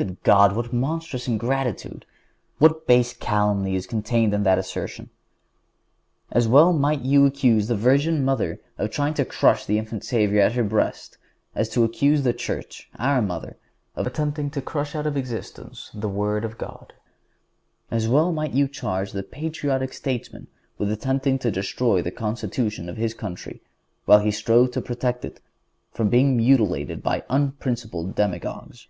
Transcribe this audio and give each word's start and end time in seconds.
Good 0.00 0.22
God! 0.22 0.56
What 0.56 0.72
monstrous 0.72 1.28
ingratitude! 1.28 2.06
What 2.56 2.86
base 2.86 3.12
calumny 3.12 3.74
is 3.76 3.86
contained 3.86 4.32
in 4.32 4.44
that 4.44 4.56
assertion! 4.56 5.10
As 6.30 6.48
well 6.48 6.72
might 6.72 7.02
you 7.02 7.26
accuse 7.26 7.68
the 7.68 7.76
Virgin 7.76 8.24
Mother 8.24 8.62
of 8.78 8.90
trying 8.90 9.12
to 9.12 9.26
crush 9.26 9.66
the 9.66 9.76
Infant 9.76 10.02
Savior 10.02 10.40
at 10.40 10.54
her 10.54 10.64
breast 10.64 11.18
as 11.54 11.68
to 11.68 11.84
accuse 11.84 12.22
the 12.22 12.32
Church, 12.32 12.88
our 12.98 13.20
Mother, 13.20 13.58
of 13.94 14.06
attempting 14.06 14.48
to 14.52 14.62
crush 14.62 14.94
out 14.94 15.06
of 15.06 15.18
existence 15.18 15.90
the 15.92 16.08
Word 16.08 16.46
of 16.46 16.56
God. 16.56 16.94
As 17.90 18.08
well 18.08 18.32
might 18.32 18.54
you 18.54 18.68
charge 18.68 19.12
the 19.12 19.22
patriotic 19.22 19.92
statesman 19.92 20.46
with 20.78 20.90
attempting 20.90 21.38
to 21.40 21.50
destroy 21.50 22.00
the 22.00 22.10
constitution 22.10 22.88
of 22.88 22.96
his 22.96 23.12
country, 23.12 23.60
while 24.06 24.20
he 24.20 24.30
strove 24.30 24.70
to 24.70 24.80
protect 24.80 25.26
it 25.26 25.42
from 25.92 26.08
being 26.08 26.38
mutilated 26.38 27.02
by 27.02 27.22
unprincipled 27.28 28.14
demagogues. 28.14 28.86